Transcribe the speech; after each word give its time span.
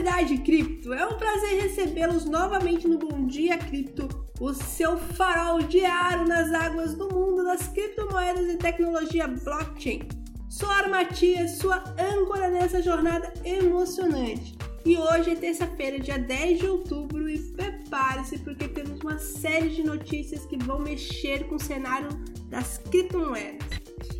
comunidade 0.00 0.38
cripto. 0.38 0.92
É 0.94 1.06
um 1.06 1.14
prazer 1.14 1.60
recebê-los 1.60 2.24
novamente 2.24 2.88
no 2.88 2.98
Bom 2.98 3.26
Dia 3.26 3.58
Cripto, 3.58 4.08
o 4.40 4.54
seu 4.54 4.96
farol 4.96 5.60
diário 5.60 6.26
nas 6.26 6.50
águas 6.52 6.94
do 6.94 7.08
mundo 7.12 7.44
das 7.44 7.68
criptomoedas 7.68 8.48
e 8.48 8.56
tecnologia 8.56 9.28
blockchain. 9.28 10.00
Sou 10.48 10.70
a 10.70 10.78
Armatias, 10.78 11.58
sua 11.58 11.84
âncora 11.98 12.48
nessa 12.48 12.82
jornada 12.82 13.32
emocionante. 13.44 14.56
E 14.86 14.96
hoje 14.96 15.32
é 15.32 15.34
terça-feira, 15.34 16.00
dia 16.00 16.18
10 16.18 16.60
de 16.60 16.66
outubro, 16.66 17.28
e 17.28 17.38
prepare-se 17.38 18.38
porque 18.38 18.66
temos 18.68 19.00
uma 19.00 19.18
série 19.18 19.68
de 19.68 19.82
notícias 19.82 20.46
que 20.46 20.56
vão 20.56 20.78
mexer 20.78 21.46
com 21.46 21.56
o 21.56 21.60
cenário 21.60 22.08
das 22.48 22.78
criptomoedas. 22.78 23.68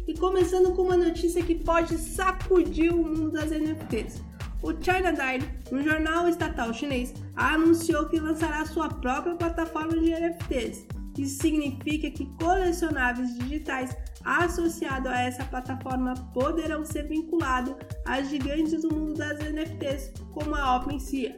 E 0.06 0.14
começando 0.14 0.74
com 0.74 0.82
uma 0.82 0.96
notícia 0.96 1.42
que 1.42 1.54
pode 1.54 1.96
sacudir 1.96 2.92
o 2.92 2.98
mundo 2.98 3.30
das 3.30 3.50
NFTs. 3.50 4.29
O 4.62 4.72
China 4.72 5.12
Daily, 5.12 5.48
um 5.72 5.82
jornal 5.82 6.28
estatal 6.28 6.72
chinês, 6.74 7.14
anunciou 7.34 8.08
que 8.08 8.20
lançará 8.20 8.64
sua 8.66 8.88
própria 8.88 9.34
plataforma 9.34 9.96
de 9.96 10.10
NFTs. 10.10 10.86
Isso 11.18 11.42
significa 11.42 12.10
que 12.10 12.26
colecionáveis 12.38 13.34
digitais 13.38 13.96
associados 14.24 15.10
a 15.10 15.20
essa 15.20 15.44
plataforma 15.44 16.14
poderão 16.32 16.84
ser 16.84 17.08
vinculados 17.08 17.74
às 18.06 18.28
gigantes 18.28 18.82
do 18.82 18.94
mundo 18.94 19.14
das 19.14 19.38
NFTs, 19.38 20.12
como 20.32 20.54
a 20.54 20.76
OpenSea. 20.76 21.36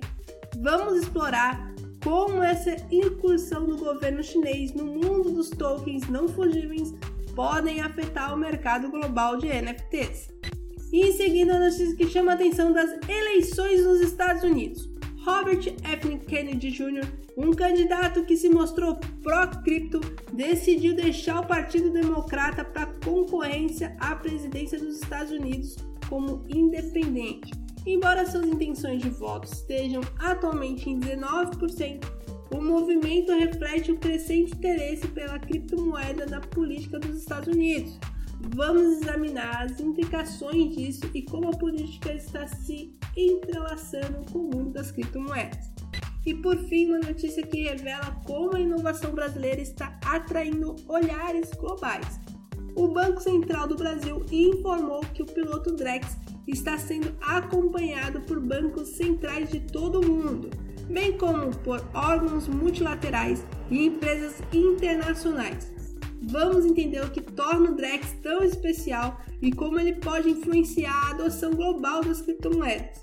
Vamos 0.61 1.03
explorar 1.03 1.73
como 2.05 2.43
essa 2.43 2.77
incursão 2.91 3.65
do 3.65 3.77
governo 3.77 4.23
chinês 4.23 4.75
no 4.75 4.85
mundo 4.85 5.31
dos 5.31 5.51
tokens 5.51 6.09
não 6.09 6.29
fungíveis 6.29 6.93
podem 7.35 7.81
afetar 7.81 8.35
o 8.35 8.37
mercado 8.37 8.91
global 8.91 9.39
de 9.39 9.49
NFTs. 9.49 10.29
E 10.93 11.01
em 11.01 11.13
seguida, 11.13 11.57
a 11.57 11.61
notícia 11.61 11.97
que 11.97 12.07
chama 12.07 12.33
a 12.33 12.35
atenção 12.35 12.71
das 12.71 12.91
eleições 13.09 13.83
nos 13.85 14.01
Estados 14.03 14.43
Unidos. 14.43 14.91
Robert 15.25 15.75
F. 15.85 16.19
Kennedy 16.27 16.71
Jr., 16.71 17.07
um 17.37 17.53
candidato 17.53 18.25
que 18.25 18.37
se 18.37 18.51
mostrou 18.51 18.97
pró-cripto, 19.23 20.01
decidiu 20.33 20.95
deixar 20.95 21.41
o 21.41 21.47
Partido 21.47 21.91
Democrata 21.91 22.65
para 22.65 22.87
concorrência 23.05 23.97
à 23.99 24.15
presidência 24.17 24.79
dos 24.79 24.97
Estados 24.97 25.33
Unidos 25.33 25.77
como 26.09 26.45
independente. 26.49 27.53
Embora 27.87 28.27
suas 28.27 28.47
intenções 28.47 29.01
de 29.01 29.09
voto 29.09 29.51
estejam 29.51 30.03
atualmente 30.19 30.91
em 30.91 31.01
19%, 31.01 32.05
o 32.53 32.61
movimento 32.61 33.33
reflete 33.33 33.93
o 33.93 33.99
crescente 33.99 34.53
interesse 34.53 35.09
pela 35.09 35.39
criptomoeda 35.39 36.27
na 36.27 36.41
política 36.41 36.99
dos 36.99 37.17
Estados 37.19 37.49
Unidos. 37.49 37.99
Vamos 38.51 38.99
examinar 38.99 39.65
as 39.65 39.81
implicações 39.81 40.77
disso 40.77 41.09
e 41.15 41.23
como 41.23 41.49
a 41.49 41.57
política 41.57 42.13
está 42.13 42.47
se 42.47 42.95
entrelaçando 43.17 44.31
com 44.31 44.41
o 44.41 44.51
mundo 44.55 44.71
das 44.71 44.91
criptomoedas. 44.91 45.71
E 46.25 46.35
por 46.35 46.57
fim, 46.57 46.87
uma 46.87 46.99
notícia 46.99 47.45
que 47.45 47.65
revela 47.65 48.21
como 48.25 48.55
a 48.55 48.61
inovação 48.61 49.13
brasileira 49.13 49.61
está 49.61 49.99
atraindo 50.05 50.77
olhares 50.87 51.51
globais. 51.53 52.21
O 52.77 52.89
Banco 52.89 53.21
Central 53.21 53.69
do 53.69 53.77
Brasil 53.77 54.25
informou 54.31 55.01
que 55.13 55.23
o 55.23 55.27
piloto 55.27 55.75
Drex 55.75 56.17
está 56.47 56.79
sendo 56.79 57.15
acompanhado 57.21 58.21
por 58.23 58.41
bancos 58.41 58.89
centrais 58.89 59.51
de 59.51 59.61
todo 59.61 60.01
o 60.01 60.07
mundo, 60.07 60.51
bem 60.89 61.17
como 61.17 61.57
por 61.59 61.85
órgãos 61.95 62.49
multilaterais 62.49 63.45
e 63.71 63.87
empresas 63.87 64.43
internacionais. 64.53 65.82
Vamos 66.25 66.65
entender 66.65 67.05
o 67.05 67.11
que 67.11 67.21
torna 67.21 67.71
o 67.71 67.75
Drex 67.75 68.17
tão 68.23 68.43
especial 68.45 69.21
e 69.41 69.51
como 69.51 69.79
ele 69.79 69.95
pode 69.95 70.31
influenciar 70.31 70.95
a 70.95 71.11
adoção 71.11 71.53
global 71.53 72.03
das 72.03 72.21
criptomoedas. 72.21 72.99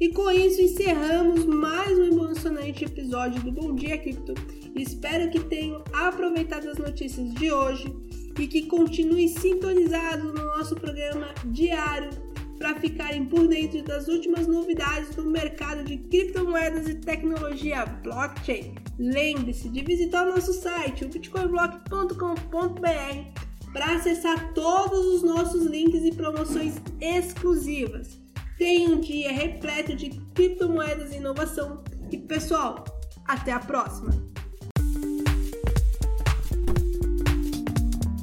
E 0.00 0.10
com 0.10 0.30
isso 0.30 0.60
encerramos 0.60 1.44
mais 1.44 1.98
um 1.98 2.04
emocionante 2.04 2.84
episódio 2.84 3.42
do 3.42 3.52
Bom 3.52 3.74
Dia 3.74 3.96
Cripto. 3.98 4.34
Espero 4.74 5.30
que 5.30 5.40
tenham 5.40 5.82
aproveitado 5.92 6.68
as 6.68 6.78
notícias 6.78 7.32
de 7.34 7.50
hoje 7.50 7.94
e 8.38 8.46
que 8.46 8.66
continuem 8.66 9.28
sintonizados 9.28 10.34
no 10.34 10.44
nosso 10.44 10.74
programa 10.76 11.34
diário 11.46 12.25
para 12.66 12.80
ficarem 12.80 13.26
por 13.26 13.46
dentro 13.46 13.80
das 13.84 14.08
últimas 14.08 14.48
novidades 14.48 15.14
do 15.14 15.24
mercado 15.24 15.84
de 15.84 15.98
criptomoedas 15.98 16.88
e 16.88 16.96
tecnologia 16.96 17.86
blockchain. 17.86 18.74
Lembre-se 18.98 19.68
de 19.68 19.84
visitar 19.84 20.26
o 20.26 20.34
nosso 20.34 20.52
site, 20.52 21.04
o 21.04 21.08
bitcoinblock.com.br, 21.08 23.72
para 23.72 23.94
acessar 23.94 24.52
todos 24.52 25.06
os 25.06 25.22
nossos 25.22 25.64
links 25.66 26.02
e 26.02 26.12
promoções 26.12 26.74
exclusivas. 27.00 28.20
Tenha 28.58 28.88
um 28.88 28.98
dia 28.98 29.30
repleto 29.30 29.94
de 29.94 30.10
criptomoedas 30.34 31.12
e 31.12 31.18
inovação. 31.18 31.84
E 32.10 32.18
pessoal, 32.18 32.84
até 33.28 33.52
a 33.52 33.60
próxima! 33.60 34.35